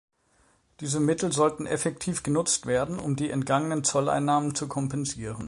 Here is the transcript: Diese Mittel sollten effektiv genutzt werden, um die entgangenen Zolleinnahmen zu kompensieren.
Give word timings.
Diese 0.79 0.99
Mittel 0.99 1.31
sollten 1.31 1.67
effektiv 1.67 2.23
genutzt 2.23 2.65
werden, 2.65 2.97
um 2.97 3.15
die 3.15 3.29
entgangenen 3.29 3.83
Zolleinnahmen 3.83 4.55
zu 4.55 4.67
kompensieren. 4.67 5.37